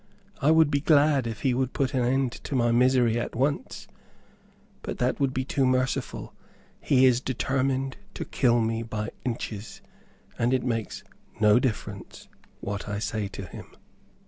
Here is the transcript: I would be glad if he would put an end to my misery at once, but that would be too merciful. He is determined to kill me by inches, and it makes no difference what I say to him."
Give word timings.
I 0.41 0.49
would 0.49 0.71
be 0.71 0.79
glad 0.81 1.27
if 1.27 1.41
he 1.41 1.53
would 1.53 1.73
put 1.73 1.93
an 1.93 2.03
end 2.03 2.31
to 2.31 2.55
my 2.55 2.71
misery 2.71 3.19
at 3.19 3.35
once, 3.35 3.87
but 4.81 4.97
that 4.97 5.19
would 5.19 5.31
be 5.31 5.45
too 5.45 5.63
merciful. 5.63 6.33
He 6.81 7.05
is 7.05 7.21
determined 7.21 7.97
to 8.15 8.25
kill 8.25 8.61
me 8.61 8.81
by 8.81 9.11
inches, 9.23 9.79
and 10.39 10.55
it 10.55 10.63
makes 10.63 11.03
no 11.39 11.59
difference 11.59 12.27
what 12.61 12.89
I 12.89 12.97
say 12.97 13.27
to 13.27 13.45
him." 13.45 13.67